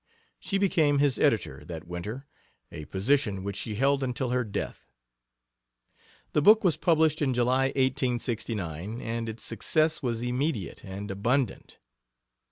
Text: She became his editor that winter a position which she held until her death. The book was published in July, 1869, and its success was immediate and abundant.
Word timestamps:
She 0.39 0.57
became 0.57 0.97
his 0.97 1.19
editor 1.19 1.63
that 1.65 1.85
winter 1.85 2.25
a 2.71 2.85
position 2.85 3.43
which 3.43 3.55
she 3.55 3.75
held 3.75 4.01
until 4.01 4.31
her 4.31 4.43
death. 4.43 4.89
The 6.33 6.41
book 6.41 6.63
was 6.63 6.75
published 6.75 7.21
in 7.21 7.35
July, 7.35 7.65
1869, 7.65 8.99
and 8.99 9.29
its 9.29 9.43
success 9.43 10.01
was 10.01 10.23
immediate 10.23 10.83
and 10.83 11.11
abundant. 11.11 11.77